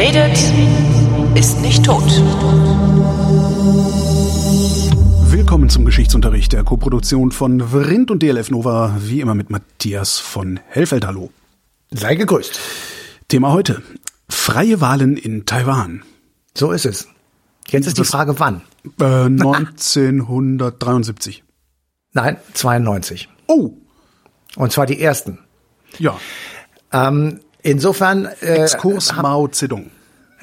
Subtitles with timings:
[0.00, 0.38] redet,
[1.36, 2.02] ist nicht tot.
[5.30, 10.58] Willkommen zum Geschichtsunterricht der Koproduktion von Vrindt und DLF Nova, wie immer mit Matthias von
[10.68, 11.06] Hellfeld.
[11.06, 11.30] Hallo.
[11.90, 12.58] Sei gegrüßt.
[13.28, 13.82] Thema heute.
[14.30, 16.02] Freie Wahlen in Taiwan.
[16.56, 17.06] So ist es.
[17.68, 18.62] Jetzt ist die Frage, wann?
[18.98, 21.44] Äh, 1973.
[22.14, 23.28] Nein, 92.
[23.48, 23.74] Oh,
[24.56, 25.40] Und zwar die ersten.
[25.98, 26.18] ja.
[26.90, 28.24] Ähm, insofern.
[28.40, 29.90] Äh, Exkurs Mao Zedong.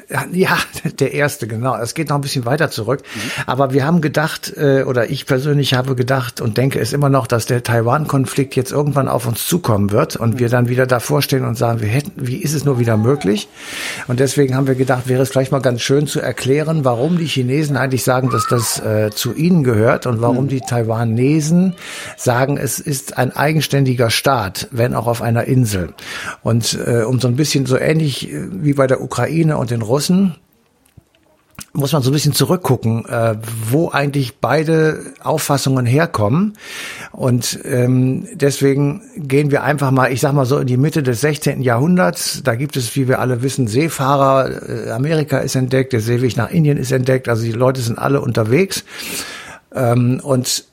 [0.32, 0.58] Ja,
[1.00, 1.76] der erste, genau.
[1.78, 3.02] Es geht noch ein bisschen weiter zurück.
[3.46, 7.28] Aber wir haben gedacht, äh, oder ich persönlich habe gedacht und denke es immer noch,
[7.28, 11.46] dass der Taiwan-Konflikt jetzt irgendwann auf uns zukommen wird und wir dann wieder davor stehen
[11.46, 13.48] und sagen, wir hätten, wie ist es nur wieder möglich?
[14.08, 17.26] Und deswegen haben wir gedacht, wäre es vielleicht mal ganz schön zu erklären, warum die
[17.26, 21.74] Chinesen eigentlich sagen, dass das äh, zu ihnen gehört und warum die Taiwanesen
[22.16, 25.94] sagen, es ist ein eigenständiger Staat, wenn auch auf einer Insel.
[26.44, 29.82] Und äh, um so ein bisschen so ähnlich äh, wie bei der Ukraine und den
[29.82, 29.97] Russen
[31.78, 33.36] muss man so ein bisschen zurückgucken, äh,
[33.70, 36.54] wo eigentlich beide Auffassungen herkommen.
[37.12, 41.22] Und ähm, deswegen gehen wir einfach mal, ich sag mal so in die Mitte des
[41.22, 41.62] 16.
[41.62, 42.42] Jahrhunderts.
[42.44, 44.88] Da gibt es, wie wir alle wissen, Seefahrer.
[44.88, 47.30] Äh, Amerika ist entdeckt, der Seeweg nach Indien ist entdeckt.
[47.30, 48.84] Also die Leute sind alle unterwegs.
[49.74, 50.66] Ähm, und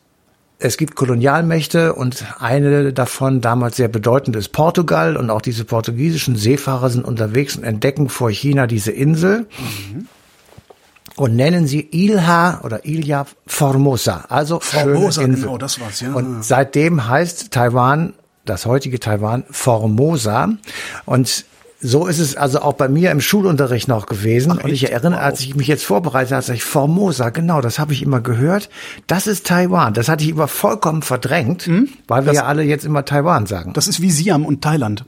[0.58, 5.16] es gibt Kolonialmächte und eine davon, damals sehr bedeutend, ist Portugal.
[5.16, 9.47] Und auch diese portugiesischen Seefahrer sind unterwegs und entdecken vor China diese Insel
[11.16, 14.25] und nennen sie Ilha oder Ilha Formosa.
[14.28, 15.44] Also Formosa, schöne Insel.
[15.44, 16.12] genau, das war's, ja.
[16.12, 20.50] Und seitdem heißt Taiwan, das heutige Taiwan, Formosa.
[21.05, 21.44] Und
[21.80, 24.53] so ist es also auch bei mir im Schulunterricht noch gewesen.
[24.53, 27.92] und ich erinnere, als ich mich jetzt vorbereitet habe, sag ich Formosa, genau, das habe
[27.92, 28.70] ich immer gehört.
[29.06, 29.92] Das ist Taiwan.
[29.94, 31.69] Das hatte ich immer vollkommen verdrängt,
[32.08, 33.72] weil wir Das- ja alle jetzt immer Taiwan sagen.
[33.75, 35.05] Das ist wie Siam und Thailand.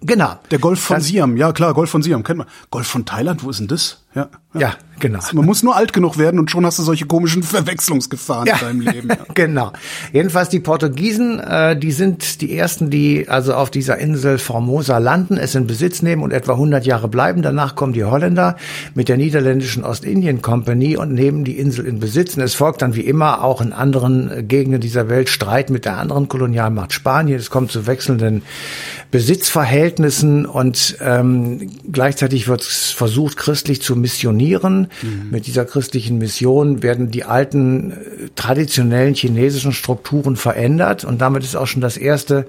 [0.00, 0.34] genau.
[0.50, 1.36] Der Golf von Das- Siam.
[1.36, 2.22] Ja, klar, Golf von Siam.
[2.24, 2.46] Kennt man.
[2.70, 4.01] Golf von Thailand, wo ist denn das?
[4.14, 4.28] Ja.
[4.54, 5.20] Ja, genau.
[5.32, 8.56] Man muss nur alt genug werden und schon hast du solche komischen Verwechslungsgefahren Ja.
[8.56, 9.08] in deinem Leben.
[9.08, 9.16] Ja.
[9.34, 9.72] genau.
[10.12, 15.38] Jedenfalls die Portugiesen, äh, die sind die ersten, die also auf dieser Insel Formosa landen,
[15.38, 17.40] es in Besitz nehmen und etwa 100 Jahre bleiben.
[17.40, 18.56] Danach kommen die Holländer
[18.94, 22.36] mit der niederländischen Ostindien Company und nehmen die Insel in Besitz.
[22.36, 25.86] Und es folgt dann wie immer auch in anderen äh, Gegenden dieser Welt Streit mit
[25.86, 27.38] der anderen Kolonialmacht Spanien.
[27.38, 28.42] Es kommt zu wechselnden
[29.10, 34.88] Besitzverhältnissen und ähm, gleichzeitig wird versucht, christlich zu missionieren.
[35.30, 37.94] Mit dieser christlichen Mission werden die alten äh,
[38.34, 42.46] traditionellen chinesischen Strukturen verändert und damit ist auch schon das erste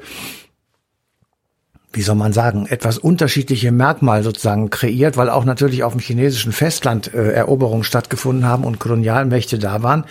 [1.94, 6.52] wie soll man sagen, etwas unterschiedliche Merkmal sozusagen kreiert, weil auch natürlich auf dem chinesischen
[6.52, 10.06] Festland äh, Eroberungen stattgefunden haben und Kolonialmächte da waren,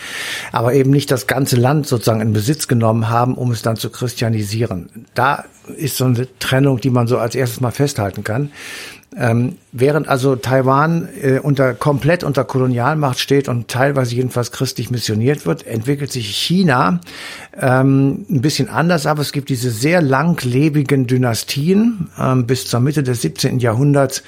[0.53, 3.91] aber eben nicht das ganze Land sozusagen in Besitz genommen haben, um es dann zu
[3.91, 5.07] christianisieren.
[5.15, 5.45] Da
[5.77, 8.51] ist so eine Trennung, die man so als erstes mal festhalten kann.
[9.15, 15.45] Ähm, während also Taiwan äh, unter komplett unter Kolonialmacht steht und teilweise jedenfalls christlich missioniert
[15.45, 17.01] wird, entwickelt sich China
[17.61, 22.09] ähm, ein bisschen anders, aber es gibt diese sehr langlebigen Dynastien.
[22.19, 23.59] Ähm, bis zur Mitte des 17.
[23.59, 24.23] Jahrhunderts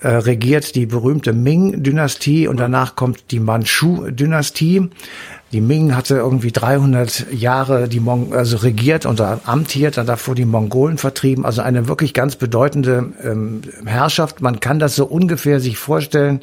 [0.00, 4.90] äh, regiert die berühmte Ming-Dynastie und danach kommt die Manchu-Dynastie.
[5.56, 10.44] Die Ming hatte irgendwie 300 Jahre die Mon also regiert und amtiert, dann davor die
[10.44, 11.46] Mongolen vertrieben.
[11.46, 14.42] Also eine wirklich ganz bedeutende ähm, Herrschaft.
[14.42, 16.42] Man kann das so ungefähr sich vorstellen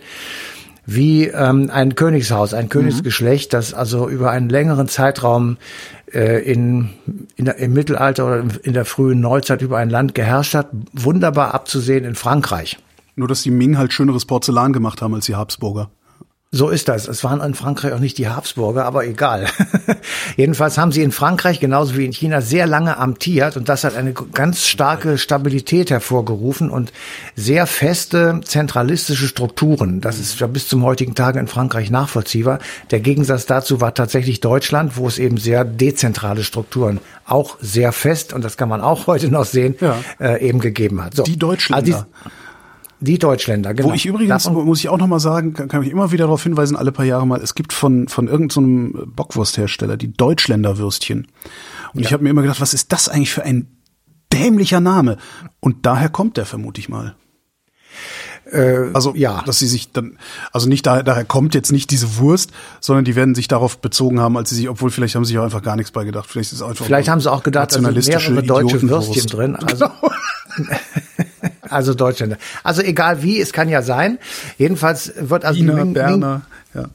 [0.88, 5.58] wie ähm, ein Königshaus, ein Königsgeschlecht, das also über einen längeren Zeitraum
[6.12, 6.90] äh, in,
[7.36, 10.70] in der, im Mittelalter oder in der frühen Neuzeit über ein Land geherrscht hat.
[10.92, 12.80] Wunderbar abzusehen in Frankreich.
[13.16, 15.92] Nur, dass die Ming halt schöneres Porzellan gemacht haben als die Habsburger.
[16.56, 17.08] So ist das.
[17.08, 19.48] Es waren in Frankreich auch nicht die Habsburger, aber egal.
[20.38, 23.96] Jedenfalls haben sie in Frankreich genauso wie in China sehr lange amtiert und das hat
[23.96, 26.94] eine ganz starke Stabilität hervorgerufen und
[27.36, 30.00] sehr feste zentralistische Strukturen.
[30.00, 32.60] Das ist ja bis zum heutigen Tage in Frankreich nachvollziehbar.
[32.92, 38.32] Der Gegensatz dazu war tatsächlich Deutschland, wo es eben sehr dezentrale Strukturen auch sehr fest
[38.32, 39.96] und das kann man auch heute noch sehen, Ja.
[40.20, 41.16] äh, eben gegeben hat.
[41.16, 41.24] So.
[41.24, 41.84] Die Deutschländer.
[41.84, 42.30] Also die,
[43.04, 43.90] die Deutschländer, genau.
[43.90, 46.26] Wo ich übrigens, Davon- muss ich auch noch mal sagen, kann, kann ich immer wieder
[46.26, 50.78] darauf hinweisen, alle paar Jahre mal, es gibt von, von irgendeinem so Bockwursthersteller die Deutschländer
[50.78, 51.28] Würstchen.
[51.94, 53.68] Und ich habe mir immer gedacht, was ist das eigentlich für ein
[54.32, 55.18] dämlicher Name?
[55.60, 57.16] Und daher kommt der, vermute ich mal.
[58.94, 59.42] also ja.
[59.46, 60.18] dass sie sich dann,
[60.52, 64.20] also nicht daher, daher kommt jetzt nicht diese Wurst, sondern die werden sich darauf bezogen
[64.20, 66.30] haben, als sie sich, obwohl vielleicht haben sie sich auch einfach gar nichts bei gedacht.
[66.30, 68.82] Vielleicht ist es einfach Vielleicht haben sie auch gedacht, da sind nationalistische mehrere deutsche.
[68.82, 69.56] Würstchen drin.
[69.56, 69.88] Also,
[71.74, 72.38] also Deutschländer.
[72.64, 74.20] Also egal wie, es kann ja sein.
[74.58, 76.44] Jedenfalls wird also Ming, Berner,
[76.74, 76.86] ja.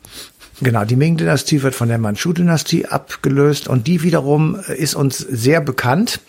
[0.61, 6.21] Genau, die Ming-Dynastie wird von der Manchu-Dynastie abgelöst und die wiederum ist uns sehr bekannt,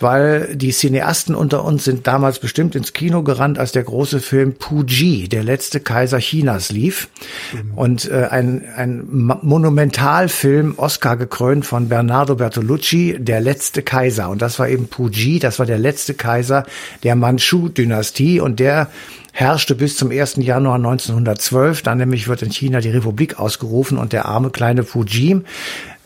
[0.00, 4.54] weil die Cineasten unter uns sind damals bestimmt ins Kino gerannt, als der große Film
[4.54, 7.08] Puji, der letzte Kaiser Chinas, lief.
[7.52, 7.74] Mhm.
[7.74, 14.30] Und äh, ein, ein Monumentalfilm, Oscar gekrönt von Bernardo Bertolucci, der letzte Kaiser.
[14.30, 16.64] Und das war eben Puji, das war der letzte Kaiser
[17.02, 18.88] der Manchu-Dynastie und der
[19.36, 20.36] herrschte bis zum 1.
[20.36, 21.82] Januar 1912.
[21.82, 25.42] Dann nämlich wird in China die Republik ausgerufen und der arme kleine Fuji,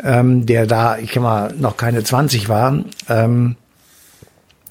[0.02, 3.54] ähm, der da, ich kann mal, noch keine 20 war, ähm,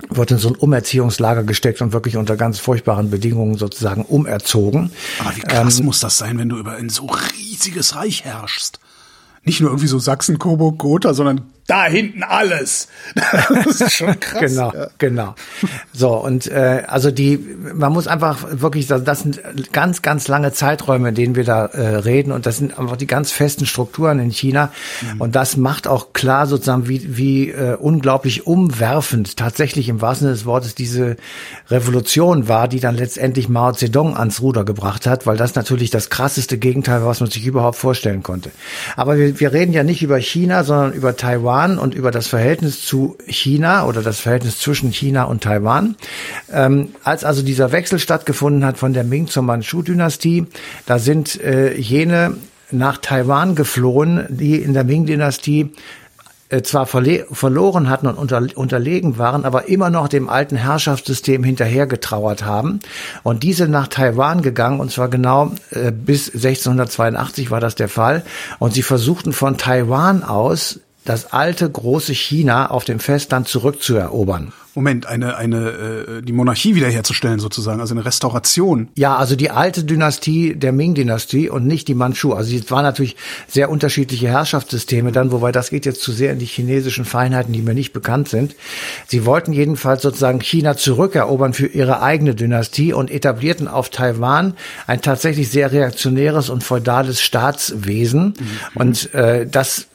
[0.10, 4.92] wird in so ein Umerziehungslager gesteckt und wirklich unter ganz furchtbaren Bedingungen sozusagen umerzogen.
[5.20, 7.08] Aber wie krass ähm, muss das sein, wenn du über ein so
[7.38, 8.80] riesiges Reich herrschst?
[9.46, 12.88] Nicht nur irgendwie so Sachsen, Coburg, Gotha, sondern da hinten alles.
[13.70, 14.40] Das ist schon krass.
[14.40, 14.88] genau, ja.
[14.98, 15.36] genau.
[15.94, 17.38] So und äh, also die,
[17.74, 21.98] man muss einfach wirklich, das sind ganz, ganz lange Zeiträume, in denen wir da äh,
[21.98, 24.72] reden und das sind einfach die ganz festen Strukturen in China
[25.02, 25.22] mhm.
[25.22, 30.36] und das macht auch klar sozusagen, wie wie äh, unglaublich umwerfend tatsächlich im wahrsten Sinne
[30.36, 31.18] des Wortes diese
[31.70, 36.10] Revolution war, die dann letztendlich Mao Zedong ans Ruder gebracht hat, weil das natürlich das
[36.10, 38.52] krasseste Gegenteil war, was man sich überhaupt vorstellen konnte.
[38.96, 42.28] Aber wir, wir reden ja nicht über China, sondern über Taiwan Taiwan und über das
[42.28, 45.96] Verhältnis zu China oder das Verhältnis zwischen China und Taiwan.
[46.52, 50.46] Ähm, als also dieser Wechsel stattgefunden hat von der Ming zur Manchu-Dynastie,
[50.86, 52.36] da sind äh, jene
[52.72, 55.72] nach Taiwan geflohen, die in der Ming-Dynastie
[56.48, 62.46] äh, zwar verloren hatten und unter, unterlegen waren, aber immer noch dem alten Herrschaftssystem hinterhergetrauert
[62.46, 62.80] haben.
[63.24, 68.24] Und diese nach Taiwan gegangen, und zwar genau äh, bis 1682 war das der Fall.
[68.60, 70.80] Und sie versuchten von Taiwan aus
[71.10, 74.54] das alte große China auf dem Festland zurückzuerobern.
[74.76, 78.90] Moment, eine, eine, äh, die Monarchie wiederherzustellen sozusagen, also eine Restauration.
[78.96, 82.34] Ja, also die alte Dynastie der Ming-Dynastie und nicht die Manchu.
[82.34, 83.16] Also es waren natürlich
[83.48, 87.64] sehr unterschiedliche Herrschaftssysteme dann, wobei das geht jetzt zu sehr in die chinesischen Feinheiten, die
[87.64, 88.56] mir nicht bekannt sind.
[89.08, 94.54] Sie wollten jedenfalls sozusagen China zurückerobern für ihre eigene Dynastie und etablierten auf Taiwan
[94.86, 98.36] ein tatsächlich sehr reaktionäres und feudales Staatswesen.
[98.38, 98.82] Mhm.
[98.82, 99.89] Und äh, das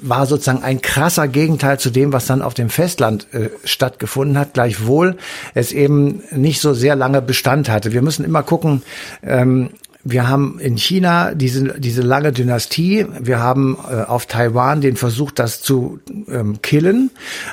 [0.00, 4.54] war sozusagen ein krasser Gegenteil zu dem, was dann auf dem Festland äh, stattgefunden hat,
[4.54, 5.16] gleichwohl
[5.54, 7.92] es eben nicht so sehr lange Bestand hatte.
[7.92, 8.82] Wir müssen immer gucken,
[9.22, 9.70] ähm,
[10.08, 13.06] wir haben in China diese, diese lange Dynastie.
[13.20, 17.10] Wir haben äh, auf Taiwan den Versuch, das zu ähm, killen.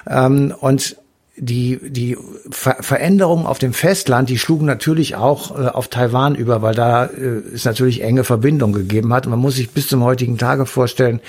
[0.07, 0.97] Ähm, und
[1.35, 2.15] die, die
[2.51, 7.05] Ver Veränderungen auf dem Festland, die schlugen natürlich auch äh, auf Taiwan über, weil da
[7.05, 9.25] äh, es natürlich enge Verbindungen gegeben hat.
[9.25, 11.21] Man muss sich bis zum heutigen Tage vorstellen,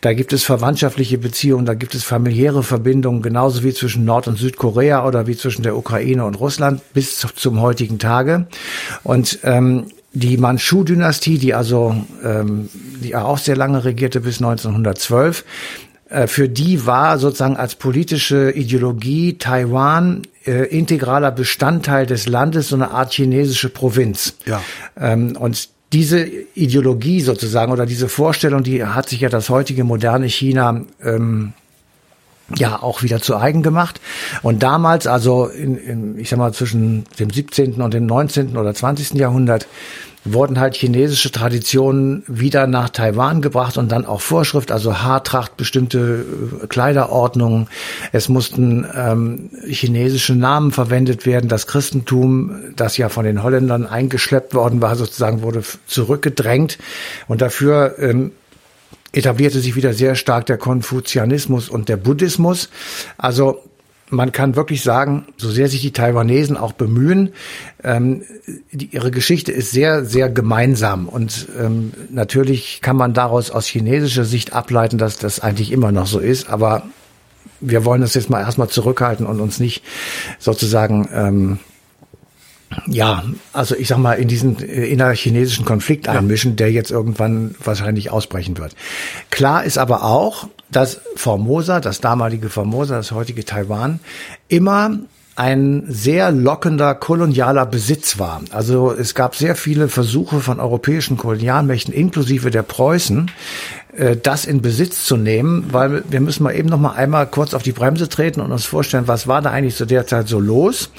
[0.00, 4.38] da gibt es verwandtschaftliche Beziehungen, da gibt es familiäre Verbindungen, genauso wie zwischen Nord- und
[4.38, 8.46] Südkorea oder wie zwischen der Ukraine und Russland bis zum heutigen Tage.
[9.02, 11.94] Und ähm, die Manchu-Dynastie, die also
[12.24, 12.70] ähm,
[13.02, 15.44] die auch sehr lange regierte bis 1912, äh,
[16.26, 22.90] für die war sozusagen als politische Ideologie Taiwan äh, integraler Bestandteil des Landes, so eine
[22.90, 24.34] Art chinesische Provinz.
[24.46, 24.62] Ja.
[24.98, 26.24] Ähm, und diese
[26.54, 31.52] Ideologie sozusagen oder diese Vorstellung, die hat sich ja das heutige moderne China ähm,
[32.56, 34.00] ja auch wieder zu eigen gemacht.
[34.42, 37.80] Und damals, also in, in, ich sag mal zwischen dem 17.
[37.80, 38.56] und dem 19.
[38.56, 39.14] oder 20.
[39.14, 39.66] Jahrhundert,
[40.24, 46.24] wurden halt chinesische Traditionen wieder nach Taiwan gebracht und dann auch Vorschrift, also Haartracht, bestimmte
[46.62, 47.68] äh, Kleiderordnungen.
[48.12, 51.48] Es mussten ähm, chinesische Namen verwendet werden.
[51.48, 56.78] Das Christentum, das ja von den Holländern eingeschleppt worden war, sozusagen wurde zurückgedrängt.
[57.26, 58.30] Und dafür ähm,
[59.12, 62.70] etablierte sich wieder sehr stark der Konfuzianismus und der Buddhismus.
[63.18, 63.62] Also
[64.12, 67.32] man kann wirklich sagen, so sehr sich die Taiwanesen auch bemühen,
[67.82, 68.22] ähm,
[68.70, 71.08] die, ihre Geschichte ist sehr, sehr gemeinsam.
[71.08, 76.06] Und ähm, natürlich kann man daraus aus chinesischer Sicht ableiten, dass das eigentlich immer noch
[76.06, 76.50] so ist.
[76.50, 76.82] Aber
[77.60, 79.82] wir wollen das jetzt mal erstmal zurückhalten und uns nicht
[80.38, 81.58] sozusagen ähm,
[82.86, 88.10] ja, also ich sag mal, in diesen äh, innerchinesischen Konflikt einmischen, der jetzt irgendwann wahrscheinlich
[88.10, 88.74] ausbrechen wird.
[89.30, 94.00] Klar ist aber auch, dass Formosa, das damalige Formosa, das heutige Taiwan,
[94.48, 94.98] immer
[95.34, 98.42] ein sehr lockender kolonialer Besitz war.
[98.50, 103.30] Also es gab sehr viele Versuche von europäischen Kolonialmächten, inklusive der Preußen,
[104.22, 107.62] das in Besitz zu nehmen, weil wir müssen mal eben noch mal einmal kurz auf
[107.62, 110.90] die Bremse treten und uns vorstellen, was war da eigentlich zu der Zeit so los?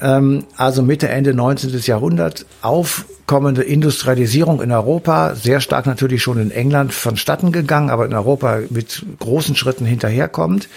[0.00, 1.78] Ähm, also Mitte, Ende 19.
[1.84, 8.14] Jahrhundert, aufkommende Industrialisierung in Europa, sehr stark natürlich schon in England vonstatten gegangen, aber in
[8.14, 10.68] Europa mit großen Schritten hinterherkommt.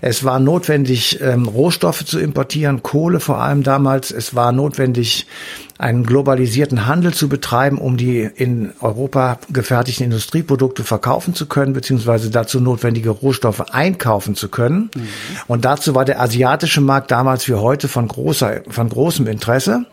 [0.00, 4.12] Es war notwendig, ähm, Rohstoffe zu importieren, Kohle vor allem damals.
[4.12, 5.26] Es war notwendig,
[5.80, 12.30] einen globalisierten Handel zu betreiben, um die in Europa gefertigten Industrieprodukte verkaufen zu können, beziehungsweise
[12.30, 14.90] dazu notwendige Rohstoffe einkaufen zu können.
[14.94, 15.08] Mhm.
[15.46, 19.86] Und dazu war der asiatische Markt damals wie heute von großer, von großem Interesse.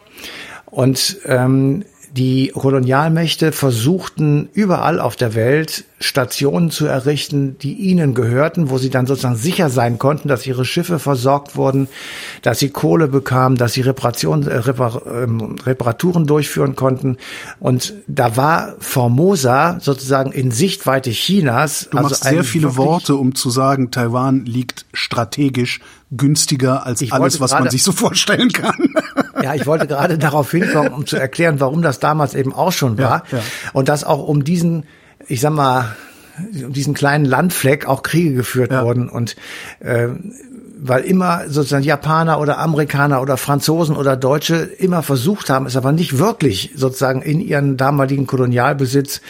[0.65, 8.69] Und ähm, die Kolonialmächte versuchten überall auf der Welt Stationen zu errichten, die ihnen gehörten,
[8.69, 11.87] wo sie dann sozusagen sicher sein konnten, dass ihre Schiffe versorgt wurden,
[12.43, 17.17] dass sie Kohle bekamen, dass sie Reparation, äh, ähm, Reparaturen durchführen konnten.
[17.59, 21.87] Und da war Formosa sozusagen in Sichtweite Chinas.
[21.89, 27.39] Du machst also sehr viele Worte, um zu sagen, Taiwan liegt strategisch günstiger als alles,
[27.39, 28.75] was man sich so vorstellen kann.
[29.39, 32.97] Ja, ich wollte gerade darauf hinkommen, um zu erklären, warum das damals eben auch schon
[32.97, 33.23] war.
[33.31, 33.43] Ja, ja.
[33.71, 34.85] Und dass auch um diesen,
[35.27, 35.95] ich sag mal,
[36.65, 38.83] um diesen kleinen Landfleck auch Kriege geführt ja.
[38.83, 39.09] wurden.
[39.09, 39.35] Und
[39.79, 40.07] äh,
[40.79, 45.91] weil immer sozusagen Japaner oder Amerikaner oder Franzosen oder Deutsche immer versucht haben, es aber
[45.91, 49.21] nicht wirklich sozusagen in ihren damaligen Kolonialbesitz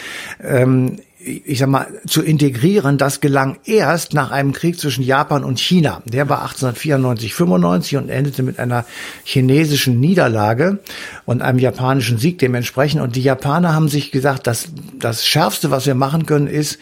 [0.41, 5.59] ähm, ich sag mal, zu integrieren, das gelang erst nach einem Krieg zwischen Japan und
[5.59, 6.01] China.
[6.05, 8.85] Der war 1894, 95 und endete mit einer
[9.23, 10.79] chinesischen Niederlage
[11.25, 13.01] und einem japanischen Sieg dementsprechend.
[13.01, 16.79] Und die Japaner haben sich gesagt, dass das Schärfste, was wir machen können, ist,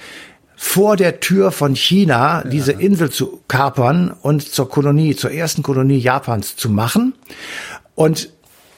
[0.55, 2.49] vor der Tür von China ja.
[2.49, 7.13] diese Insel zu kapern und zur Kolonie, zur ersten Kolonie Japans zu machen.
[7.95, 8.29] Und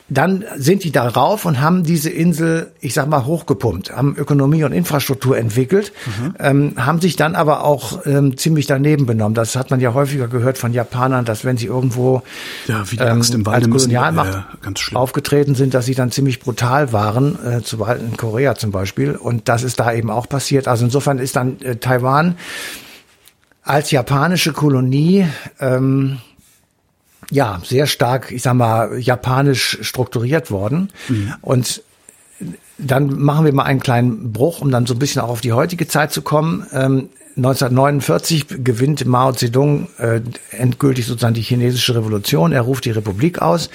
[0.09, 4.71] dann sind die darauf und haben diese Insel, ich sag mal, hochgepumpt, haben Ökonomie und
[4.71, 6.35] Infrastruktur entwickelt, mhm.
[6.39, 9.35] ähm, haben sich dann aber auch ähm, ziemlich daneben benommen.
[9.35, 12.21] Das hat man ja häufiger gehört von Japanern, dass wenn sie irgendwo
[12.67, 16.93] ja, wie die Axt ähm, als Kolonialmacht äh, aufgetreten sind, dass sie dann ziemlich brutal
[16.93, 19.15] waren, äh, zu in Korea zum Beispiel.
[19.15, 20.69] Und das ist da eben auch passiert.
[20.69, 22.37] Also insofern ist dann äh, Taiwan
[23.61, 25.27] als japanische Kolonie
[25.59, 26.19] ähm,
[27.31, 30.91] ja, sehr stark, ich sag mal, japanisch strukturiert worden.
[31.09, 31.33] Mhm.
[31.41, 31.83] Und
[32.77, 35.53] dann machen wir mal einen kleinen Bruch, um dann so ein bisschen auch auf die
[35.53, 36.65] heutige Zeit zu kommen.
[36.71, 42.51] Ähm, 1949 gewinnt Mao Zedong äh, endgültig sozusagen die chinesische Revolution.
[42.51, 43.69] Er ruft die Republik aus.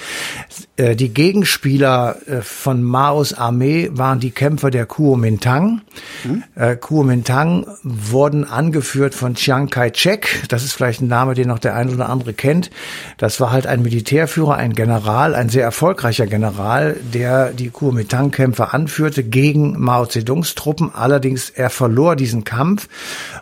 [0.75, 5.81] Äh, die Gegenspieler äh, von Maos Armee waren die Kämpfer der Kuomintang.
[6.23, 6.43] Mhm.
[6.55, 10.45] Äh, Kuomintang wurden angeführt von Chiang Kai-shek.
[10.49, 12.71] Das ist vielleicht ein Name, den noch der eine oder andere kennt.
[13.19, 19.23] Das war halt ein Militärführer, ein General, ein sehr erfolgreicher General, der die Kuomintang-Kämpfer anführte
[19.23, 20.89] gegen Mao Zedongs Truppen.
[20.91, 22.89] Allerdings er verlor diesen Kampf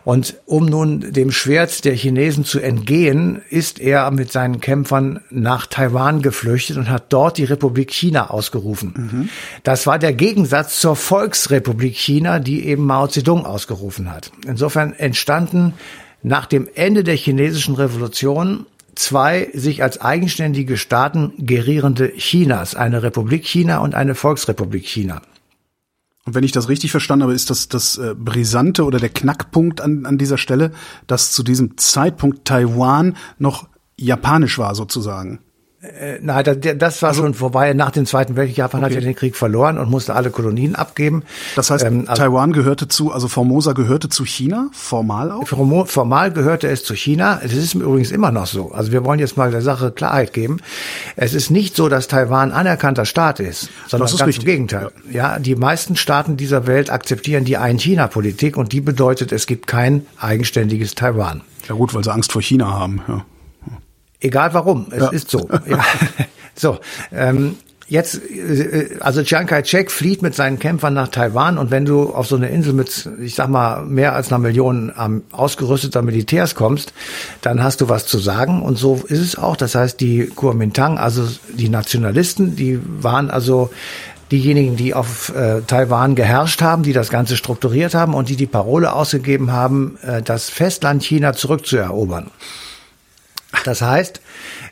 [0.04, 5.66] und um nun dem Schwert der Chinesen zu entgehen, ist er mit seinen Kämpfern nach
[5.66, 8.94] Taiwan geflüchtet und hat dort die Republik China ausgerufen.
[8.96, 9.30] Mhm.
[9.64, 14.32] Das war der Gegensatz zur Volksrepublik China, die eben Mao Zedong ausgerufen hat.
[14.48, 15.74] Insofern entstanden
[16.24, 23.46] nach dem Ende der chinesischen Revolution zwei sich als eigenständige Staaten gerierende Chinas, eine Republik
[23.46, 25.22] China und eine Volksrepublik China.
[26.26, 29.82] Und wenn ich das richtig verstanden habe, ist das das äh, Brisante oder der Knackpunkt
[29.82, 30.72] an, an dieser Stelle,
[31.08, 35.40] dass zu diesem Zeitpunkt Taiwan noch japanisch war sozusagen.
[35.82, 36.44] Äh, nein,
[36.78, 37.74] das war also, schon vorbei.
[37.74, 38.92] Nach dem Zweiten Weltkrieg, Japan okay.
[38.92, 41.24] hat ja den Krieg verloren und musste alle Kolonien abgeben.
[41.56, 45.48] Das heißt, ähm, also, Taiwan gehörte zu, also Formosa gehörte zu China, formal auch?
[45.88, 47.42] Formal gehörte es zu China.
[47.44, 48.72] Es ist übrigens immer noch so.
[48.72, 50.58] Also wir wollen jetzt mal der Sache Klarheit geben.
[51.16, 54.44] Es ist nicht so, dass Taiwan anerkannter Staat ist, sondern das ist ganz richtig.
[54.44, 54.92] im Gegenteil.
[55.10, 55.34] Ja.
[55.34, 60.06] ja, die meisten Staaten dieser Welt akzeptieren die Ein-China-Politik und die bedeutet, es gibt kein
[60.20, 61.42] eigenständiges Taiwan.
[61.68, 63.02] Ja gut, weil sie Angst vor China haben.
[63.08, 63.26] Ja.
[64.22, 65.10] Egal warum, es ja.
[65.10, 65.50] ist so.
[65.68, 65.84] Ja.
[66.54, 66.80] So,
[67.14, 67.56] ähm,
[67.88, 72.28] jetzt, äh, also Chiang Kai-shek flieht mit seinen Kämpfern nach Taiwan und wenn du auf
[72.28, 76.94] so eine Insel mit, ich sag mal, mehr als einer Million ähm, ausgerüsteter Militärs kommst,
[77.42, 79.56] dann hast du was zu sagen und so ist es auch.
[79.56, 83.72] Das heißt, die Kuomintang, also die Nationalisten, die waren also
[84.32, 88.46] diejenigen, die auf äh, Taiwan geherrscht haben, die das Ganze strukturiert haben und die die
[88.46, 92.32] Parole ausgegeben haben, äh, das Festland China zurückzuerobern.
[93.64, 94.22] Das heißt,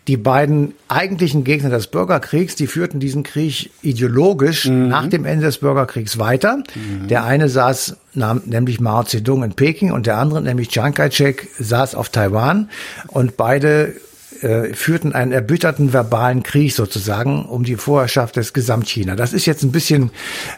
[0.08, 4.88] die beiden eigentlichen Gegner des Bürgerkriegs, die führten diesen Krieg ideologisch mhm.
[4.88, 6.58] nach dem Ende des Bürgerkriegs weiter.
[6.58, 7.08] Mhm.
[7.08, 7.98] Der eine saß
[8.46, 12.70] nämlich Mao Zedong in Peking und der andere, nämlich Chiang Kai-shek, saß auf Taiwan
[13.08, 13.94] und beide
[14.42, 19.16] äh, führten einen erbitterten verbalen Krieg sozusagen um die Vorherrschaft des Gesamtchina.
[19.16, 20.12] Das ist jetzt ein bisschen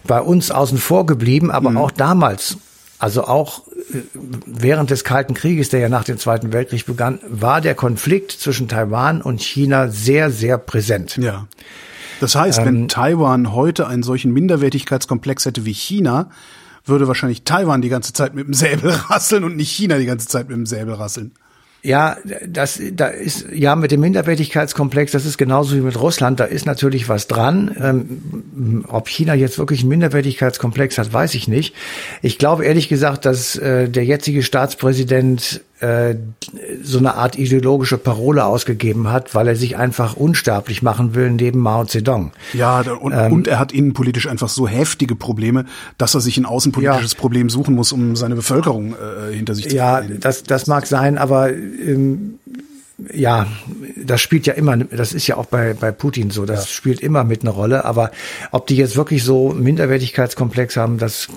[0.06, 1.78] bei uns außen vor geblieben, aber mhm.
[1.78, 2.58] auch damals
[3.02, 4.02] also auch äh,
[4.46, 8.68] während des Kalten Krieges, der ja nach dem Zweiten Weltkrieg begann, war der Konflikt zwischen
[8.68, 11.18] Taiwan und China sehr, sehr präsent.
[11.18, 11.48] Ja.
[12.20, 16.30] Das heißt, ähm, wenn Taiwan heute einen solchen Minderwertigkeitskomplex hätte wie China,
[16.86, 20.28] würde wahrscheinlich Taiwan die ganze Zeit mit dem Säbel rasseln und nicht China die ganze
[20.28, 21.32] Zeit mit dem Säbel rasseln.
[21.84, 26.44] Ja, das, da ist, ja, mit dem Minderwertigkeitskomplex, das ist genauso wie mit Russland, da
[26.44, 27.76] ist natürlich was dran.
[27.82, 31.74] Ähm, ob China jetzt wirklich einen Minderwertigkeitskomplex hat, weiß ich nicht.
[32.22, 36.16] Ich glaube ehrlich gesagt, dass äh, der jetzige Staatspräsident äh,
[36.84, 41.60] so eine Art ideologische Parole ausgegeben hat, weil er sich einfach unsterblich machen will neben
[41.60, 42.32] Mao Zedong.
[42.54, 45.66] Ja, und, ähm, und er hat innenpolitisch einfach so heftige Probleme,
[45.98, 49.70] dass er sich ein außenpolitisches ja, Problem suchen muss, um seine Bevölkerung äh, hinter sich
[49.70, 52.36] zu Ja, das, das mag sein, aber ähm,
[53.14, 53.48] ja,
[53.96, 56.72] das spielt ja immer, das ist ja auch bei, bei Putin so, das ja.
[56.72, 58.12] spielt immer mit einer Rolle, aber
[58.52, 61.28] ob die jetzt wirklich so Minderwertigkeitskomplex haben, das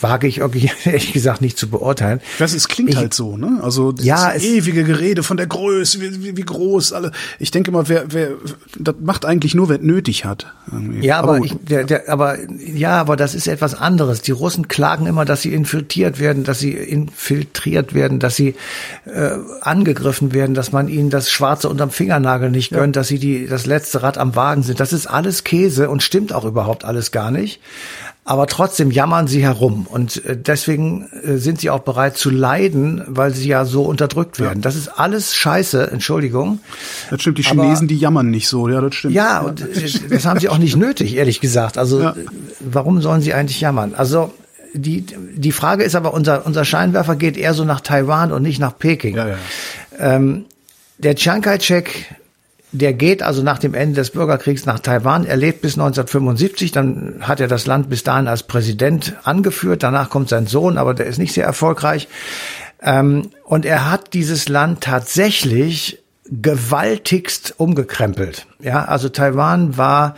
[0.00, 2.20] wage ich irgendwie, ehrlich gesagt nicht zu beurteilen.
[2.38, 3.60] Das es klingt ich, halt so, ne?
[3.62, 7.12] Also das ja, ewige Gerede von der Größe, wie, wie, groß alle.
[7.38, 8.32] Ich denke mal, wer, wer,
[8.78, 10.52] das macht eigentlich nur, wer nötig hat.
[10.70, 11.06] Irgendwie.
[11.06, 14.22] Ja, aber, aber ich, der, der, aber ja, aber das ist etwas anderes.
[14.22, 18.54] Die Russen klagen immer, dass sie infiltriert werden, dass sie infiltriert werden, dass sie
[19.06, 23.00] äh, angegriffen werden, dass man ihnen das Schwarze unterm Fingernagel nicht gönnt, ja.
[23.00, 24.80] dass sie die, das letzte Rad am Wagen sind.
[24.80, 27.60] Das ist alles Käse und stimmt auch überhaupt alles gar nicht.
[28.24, 33.02] Aber trotzdem jammern sie herum und äh, deswegen äh, sind sie auch bereit zu leiden,
[33.06, 34.58] weil sie ja so unterdrückt werden.
[34.58, 34.62] Ja.
[34.62, 36.60] Das ist alles Scheiße, Entschuldigung.
[37.08, 39.14] Das stimmt, die Chinesen, Aber, die jammern nicht so, ja, das stimmt.
[39.14, 41.78] Ja, und äh, das haben sie auch nicht nötig, ehrlich gesagt.
[41.78, 42.14] Also ja.
[42.60, 43.94] warum sollen sie eigentlich jammern?
[43.96, 44.32] Also
[44.74, 45.04] die,
[45.34, 48.78] die Frage ist aber, unser, unser Scheinwerfer geht eher so nach Taiwan und nicht nach
[48.78, 49.16] Peking.
[49.16, 49.36] Ja, ja.
[49.98, 50.44] Ähm,
[51.02, 52.14] der Chiang Kai-shek,
[52.72, 55.26] der geht also nach dem Ende des Bürgerkriegs nach Taiwan.
[55.26, 59.82] Er lebt bis 1975, dann hat er das Land bis dahin als Präsident angeführt.
[59.82, 62.08] Danach kommt sein Sohn, aber der ist nicht sehr erfolgreich.
[62.82, 65.98] Ähm, und er hat dieses Land tatsächlich
[66.30, 68.46] gewaltigst umgekrempelt.
[68.60, 70.14] Ja, also Taiwan war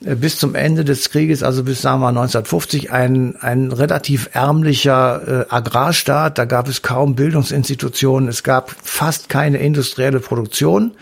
[0.00, 5.54] bis zum Ende des Krieges, also bis sagen wir 1950, ein, ein relativ ärmlicher äh,
[5.54, 6.38] Agrarstaat.
[6.38, 10.92] Da gab es kaum Bildungsinstitutionen, es gab fast keine industrielle Produktion.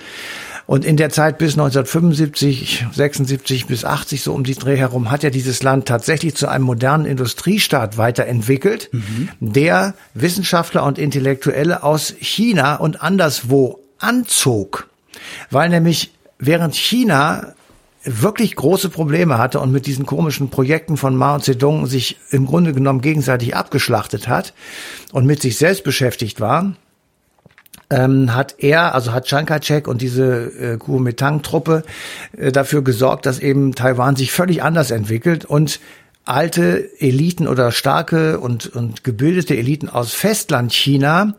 [0.67, 5.23] Und in der Zeit bis 1975, 76 bis 80, so um die Dreh herum, hat
[5.23, 9.31] ja dieses Land tatsächlich zu einem modernen Industriestaat weiterentwickelt, mhm.
[9.41, 14.89] der Wissenschaftler und Intellektuelle aus China und anderswo anzog,
[15.51, 17.55] weil nämlich während China
[18.09, 22.73] wirklich große Probleme hatte und mit diesen komischen Projekten von Mao Zedong sich im Grunde
[22.73, 24.55] genommen gegenseitig abgeschlachtet hat
[25.13, 26.75] und mit sich selbst beschäftigt war,
[27.91, 31.83] ähm, hat er, also hat Chiang Kai-shek und diese äh, Kuomintang-Truppe
[32.37, 35.81] äh, dafür gesorgt, dass eben Taiwan sich völlig anders entwickelt und
[36.29, 41.35] alte Eliten oder starke und, und gebildete Eliten aus Festlandchina,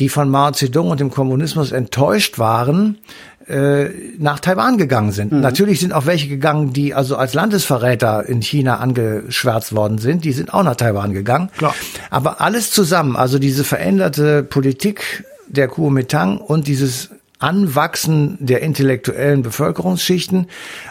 [0.00, 2.98] die von Mao Zedong und dem Kommunismus enttäuscht waren,
[3.48, 5.32] äh, nach Taiwan gegangen sind.
[5.32, 5.40] Mhm.
[5.40, 10.24] Natürlich sind auch welche gegangen, die also als Landesverräter in China angeschwärzt worden sind.
[10.24, 11.50] Die sind auch nach Taiwan gegangen.
[11.56, 11.74] Klar.
[12.10, 20.46] Aber alles zusammen, also diese veränderte Politik der Kuomintang und dieses Anwachsen der intellektuellen Bevölkerungsschichten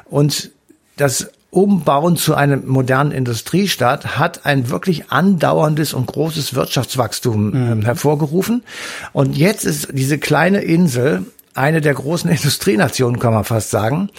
[0.05, 0.51] und
[0.97, 7.81] das Umbauen zu einem modernen Industriestaat hat ein wirklich andauerndes und großes Wirtschaftswachstum mhm.
[7.81, 8.63] hervorgerufen.
[9.11, 14.09] Und jetzt ist diese kleine Insel eine der großen Industrienationen, kann man fast sagen.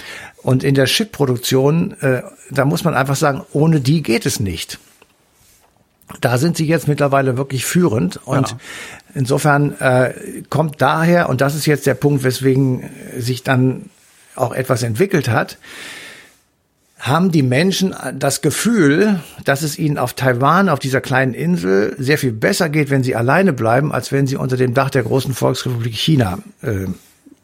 [0.42, 4.78] Und in der Chipproduktion, äh, da muss man einfach sagen, ohne die geht es nicht.
[6.20, 8.56] Da sind sie jetzt mittlerweile wirklich führend und ja.
[9.14, 13.88] insofern äh, kommt daher, und das ist jetzt der Punkt, weswegen sich dann
[14.34, 15.56] auch etwas entwickelt hat,
[16.98, 22.16] haben die Menschen das Gefühl, dass es ihnen auf Taiwan, auf dieser kleinen Insel, sehr
[22.16, 25.34] viel besser geht, wenn sie alleine bleiben, als wenn sie unter dem Dach der großen
[25.34, 26.86] Volksrepublik China äh,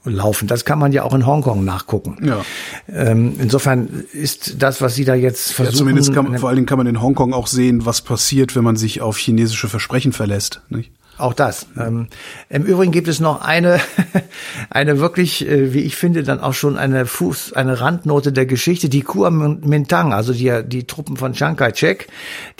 [0.08, 0.48] laufen.
[0.48, 2.18] Das kann man ja auch in Hongkong nachgucken.
[2.22, 2.44] Ja.
[2.92, 5.74] Ähm, insofern ist das, was Sie da jetzt versuchen.
[5.74, 8.64] Ja, zumindest kann, vor allen Dingen kann man in Hongkong auch sehen, was passiert, wenn
[8.64, 10.60] man sich auf chinesische Versprechen verlässt.
[10.68, 10.90] Nicht?
[11.18, 11.66] Auch das.
[11.76, 12.06] Ähm,
[12.48, 13.80] Im Übrigen gibt es noch eine,
[14.70, 18.88] eine wirklich, äh, wie ich finde, dann auch schon eine Fuß, eine Randnote der Geschichte.
[18.88, 22.06] Die Kuomintang, also die, die Truppen von Chiang Kai-shek,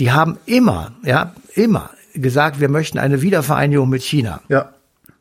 [0.01, 4.41] die haben immer, ja, immer gesagt, wir möchten eine Wiedervereinigung mit China.
[4.49, 4.71] Ja.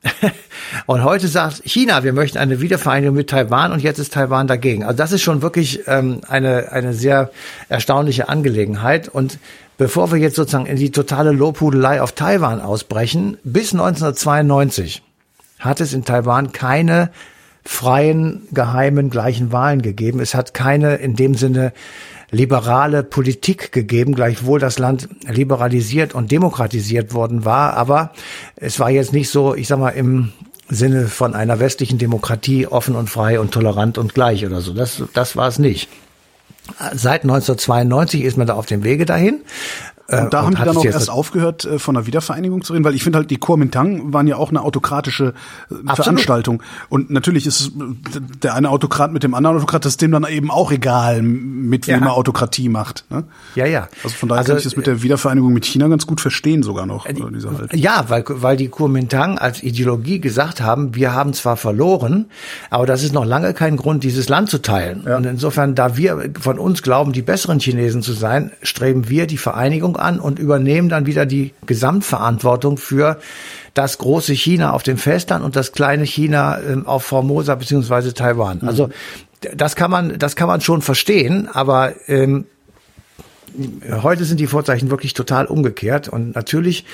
[0.86, 4.83] Und heute sagt China, wir möchten eine Wiedervereinigung mit Taiwan und jetzt ist Taiwan dagegen.
[4.83, 7.31] Also das ist schon wirklich ähm, eine, eine sehr
[7.69, 9.07] erstaunliche Angelegenheit.
[9.07, 9.39] Und
[9.77, 15.03] bevor wir jetzt sozusagen in die totale Lobhudelei auf Taiwan ausbrechen, bis 1992
[15.60, 17.12] hat es in Taiwan keine
[17.63, 20.19] freien, geheimen, gleichen Wahlen gegeben.
[20.19, 21.73] Es hat keine in dem Sinne
[22.31, 27.73] liberale Politik gegeben, gleichwohl das Land liberalisiert und demokratisiert worden war.
[27.75, 28.11] Aber
[28.55, 30.33] es war jetzt nicht so, ich sag mal, im
[30.69, 34.73] Sinne von einer westlichen Demokratie offen und frei und tolerant und gleich oder so.
[34.73, 35.89] Das, das war es nicht.
[36.93, 39.41] Seit 1992 ist man da auf dem Wege dahin.
[40.07, 42.73] Äh, und da und haben die dann auch erst aufgehört, äh, von der Wiedervereinigung zu
[42.73, 45.95] reden, weil ich finde halt, die Kuomintang waren ja auch eine autokratische äh, Absolut.
[45.95, 46.63] Veranstaltung.
[46.89, 47.71] Und natürlich ist
[48.41, 51.87] der eine Autokrat mit dem anderen Autokrat, das ist dem dann eben auch egal, mit
[51.87, 52.07] wem ja.
[52.07, 53.05] er Autokratie macht.
[53.09, 53.25] Ne?
[53.55, 53.89] Ja, ja.
[54.03, 56.63] Also von daher also, kann ich das mit der Wiedervereinigung mit China ganz gut verstehen
[56.63, 57.05] sogar noch.
[57.05, 62.27] Diese Ja, weil, weil die Kuomintang als Ideologie gesagt haben, wir haben zwar verloren,
[62.69, 65.03] aber das ist noch lange kein Grund, dieses Land zu teilen.
[65.05, 65.17] Ja.
[65.17, 69.37] Und insofern, da wir von uns glauben, die besseren Chinesen zu sein, streben wir die
[69.37, 73.19] Vereinigung an und übernehmen dann wieder die Gesamtverantwortung für
[73.73, 78.60] das große China auf dem Festland und das kleine China ähm, auf Formosa beziehungsweise Taiwan.
[78.62, 78.67] Mhm.
[78.67, 78.89] Also
[79.55, 82.45] das kann man, das kann man schon verstehen, aber ähm,
[84.01, 86.86] heute sind die Vorzeichen wirklich total umgekehrt und natürlich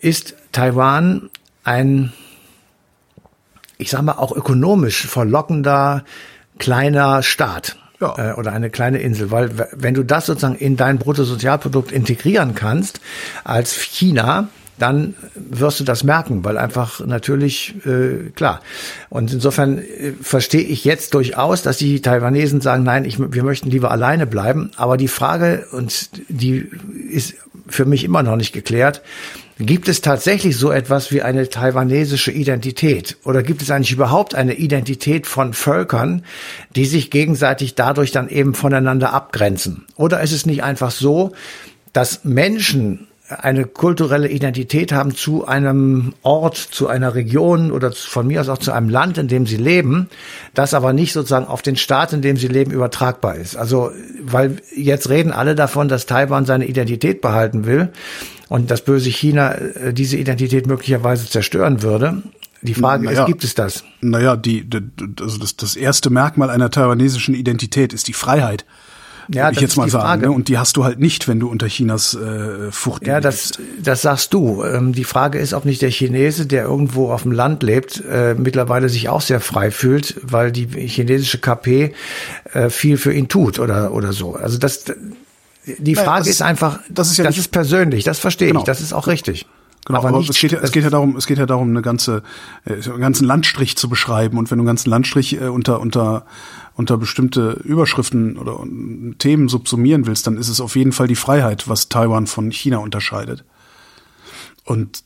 [0.00, 1.30] ist Taiwan
[1.64, 2.12] ein,
[3.78, 6.04] ich sag mal auch ökonomisch verlockender
[6.58, 8.32] kleiner Staat ja.
[8.32, 13.00] äh, oder eine kleine Insel, weil wenn du das sozusagen in dein Bruttosozialprodukt integrieren kannst
[13.44, 18.62] als China, dann wirst du das merken, weil einfach natürlich äh, klar.
[19.10, 23.70] Und insofern äh, verstehe ich jetzt durchaus, dass die Taiwanesen sagen, nein, ich, wir möchten
[23.70, 24.70] lieber alleine bleiben.
[24.76, 26.70] Aber die Frage und die
[27.10, 27.34] ist
[27.68, 29.02] für mich immer noch nicht geklärt.
[29.60, 33.18] Gibt es tatsächlich so etwas wie eine taiwanesische Identität?
[33.24, 36.24] Oder gibt es eigentlich überhaupt eine Identität von Völkern,
[36.74, 39.84] die sich gegenseitig dadurch dann eben voneinander abgrenzen?
[39.96, 41.32] Oder ist es nicht einfach so,
[41.92, 48.40] dass Menschen eine kulturelle Identität haben zu einem Ort, zu einer Region oder von mir
[48.40, 50.08] aus auch zu einem Land, in dem sie leben,
[50.54, 53.56] das aber nicht sozusagen auf den Staat, in dem sie leben, übertragbar ist.
[53.56, 53.90] Also,
[54.22, 57.92] weil jetzt reden alle davon, dass Taiwan seine Identität behalten will
[58.50, 62.22] und das böse China äh, diese Identität möglicherweise zerstören würde.
[62.60, 63.84] Die Frage naja, ist, gibt es das?
[64.02, 64.68] Naja, die,
[65.18, 68.66] also das, das erste Merkmal einer taiwanesischen Identität ist die Freiheit
[69.32, 70.22] ja, ich jetzt mal sagen.
[70.22, 70.30] Ne?
[70.30, 74.02] Und die hast du halt nicht, wenn du unter Chinas äh, Fucht Ja, das, das
[74.02, 74.64] sagst du.
[74.64, 78.34] Ähm, die Frage ist, ob nicht der Chinese, der irgendwo auf dem Land lebt, äh,
[78.34, 81.92] mittlerweile sich auch sehr frei fühlt, weil die chinesische KP
[82.52, 84.34] äh, viel für ihn tut oder, oder so.
[84.34, 84.84] Also das,
[85.78, 88.60] die Frage Nein, ist, ist, einfach, das ist, ja das ist persönlich, das verstehe genau.
[88.60, 89.46] ich, das ist auch richtig.
[89.86, 91.70] Genau, aber, aber nicht, es, geht ja, es geht ja darum, es geht ja darum,
[91.70, 92.22] eine ganze,
[92.64, 94.36] äh, einen ganzen Landstrich zu beschreiben.
[94.38, 96.26] Und wenn du einen ganzen Landstrich äh, unter unter
[96.74, 98.62] unter bestimmte Überschriften oder
[99.18, 102.78] Themen subsumieren willst, dann ist es auf jeden Fall die Freiheit, was Taiwan von China
[102.78, 103.44] unterscheidet.
[104.64, 105.02] Und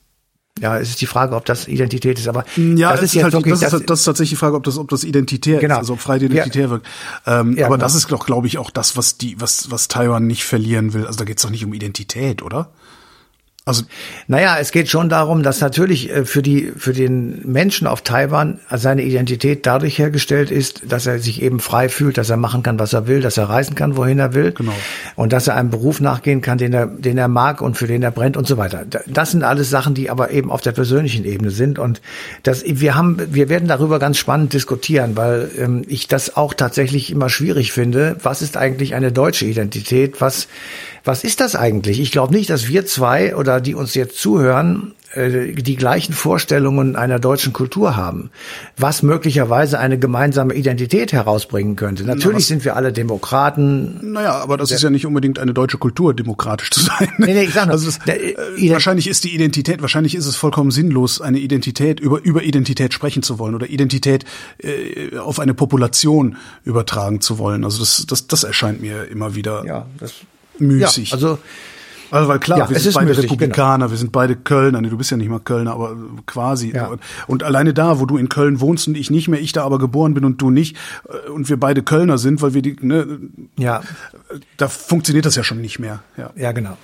[0.60, 3.32] ja, es ist die Frage, ob das Identität ist, aber ja, das ist, ist halt,
[3.32, 5.74] wirklich, das, ist, das ist tatsächlich die Frage, ob das, ob das identitär genau.
[5.74, 6.70] ist, also ob frei identitär ja.
[6.70, 6.86] wirkt.
[7.26, 7.84] Ähm, ja, aber genau.
[7.84, 11.06] das ist doch, glaube ich, auch das, was die, was, was Taiwan nicht verlieren will.
[11.06, 12.70] Also da geht es doch nicht um Identität, oder?
[13.66, 13.84] Also,
[14.28, 18.60] naja, es geht schon darum, dass natürlich äh, für die, für den Menschen auf Taiwan
[18.70, 22.78] seine Identität dadurch hergestellt ist, dass er sich eben frei fühlt, dass er machen kann,
[22.78, 24.52] was er will, dass er reisen kann, wohin er will.
[24.52, 24.74] Genau.
[25.16, 28.02] Und dass er einem Beruf nachgehen kann, den er, den er mag und für den
[28.02, 28.84] er brennt und so weiter.
[29.06, 31.78] Das sind alles Sachen, die aber eben auf der persönlichen Ebene sind.
[31.78, 32.02] Und
[32.42, 37.10] das, wir haben, wir werden darüber ganz spannend diskutieren, weil ähm, ich das auch tatsächlich
[37.10, 38.18] immer schwierig finde.
[38.22, 40.20] Was ist eigentlich eine deutsche Identität?
[40.20, 40.48] Was,
[41.04, 42.00] was ist das eigentlich?
[42.00, 46.96] Ich glaube nicht, dass wir zwei oder die uns jetzt zuhören, äh, die gleichen Vorstellungen
[46.96, 48.30] einer deutschen Kultur haben,
[48.76, 52.04] was möglicherweise eine gemeinsame Identität herausbringen könnte.
[52.04, 54.12] Natürlich Na, sind wir alle Demokraten.
[54.12, 57.12] Naja, aber das ist ja nicht unbedingt eine deutsche Kultur, demokratisch zu sein.
[57.18, 60.36] Nee, nee, ich sag nur, also das, äh, wahrscheinlich ist die Identität, wahrscheinlich ist es
[60.36, 64.24] vollkommen sinnlos, eine Identität über über Identität sprechen zu wollen oder Identität
[64.58, 67.64] äh, auf eine Population übertragen zu wollen.
[67.64, 69.64] Also das das das erscheint mir immer wieder.
[69.66, 70.14] Ja, das
[70.58, 71.10] müßig.
[71.10, 71.38] Ja, also
[72.14, 73.90] also weil klar, ja, wir sind beide müßig, Republikaner, genau.
[73.90, 76.72] wir sind beide Kölner, nee, du bist ja nicht mal Kölner, aber quasi.
[76.72, 76.94] Ja.
[77.26, 79.80] Und alleine da, wo du in Köln wohnst und ich nicht mehr, ich da aber
[79.80, 80.76] geboren bin und du nicht,
[81.08, 83.18] äh, und wir beide Kölner sind, weil wir die, ne,
[83.58, 83.82] ja,
[84.58, 86.04] da funktioniert das ja schon nicht mehr.
[86.16, 86.76] Ja, ja genau.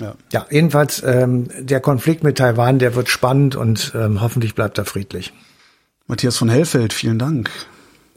[0.00, 0.14] Ja.
[0.32, 4.84] ja, jedenfalls ähm, der Konflikt mit Taiwan, der wird spannend und ähm, hoffentlich bleibt er
[4.84, 5.34] friedlich.
[6.06, 7.50] Matthias von Hellfeld, vielen Dank.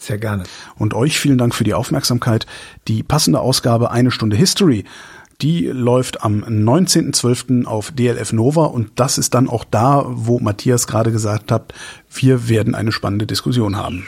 [0.02, 0.46] Sehr gerne.
[0.80, 2.48] Und euch vielen Dank für die Aufmerksamkeit.
[2.88, 4.84] Die passende Ausgabe Eine Stunde History,
[5.44, 7.66] die läuft am 19.12.
[7.66, 11.72] auf DLF Nova und das ist dann auch da, wo Matthias gerade gesagt hat,
[12.12, 14.08] wir werden eine spannende Diskussion haben.